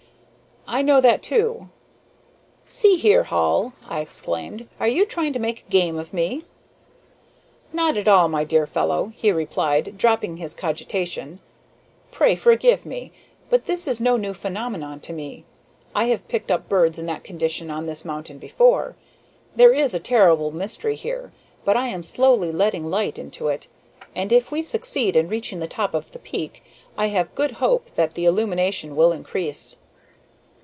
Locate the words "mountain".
18.05-18.37